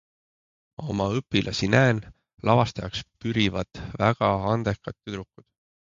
[0.77, 2.01] Ma oma õpilasi näen,
[2.51, 5.53] lavastajaks pürivad väga andekad tüdrukud.